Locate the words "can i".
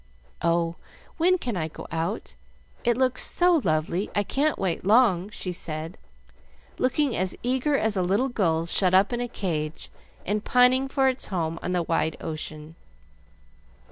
1.37-1.67